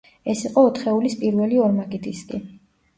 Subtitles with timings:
[0.31, 2.45] ეს იყო ოთხეულის პირველი ორმაგი დისკი.